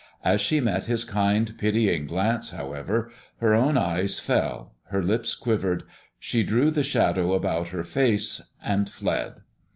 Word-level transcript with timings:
As 0.23 0.41
she 0.41 0.59
met 0.59 0.85
his 0.85 1.03
kind, 1.03 1.53
pitying 1.59 2.07
glance, 2.07 2.49
however, 2.49 3.11
her 3.37 3.53
own 3.53 3.77
eyes 3.77 4.19
fell, 4.19 4.73
her 4.85 5.03
lips 5.03 5.35
quivered, 5.35 5.83
she 6.17 6.41
drew 6.41 6.71
the 6.71 6.81
Shadow 6.81 7.33
about 7.33 7.67
her 7.67 7.83
face 7.83 8.55
and 8.63 8.89
fled. 8.89 9.41